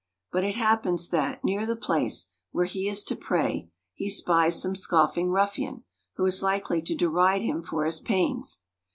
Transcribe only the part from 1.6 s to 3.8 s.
the place where he is to pray,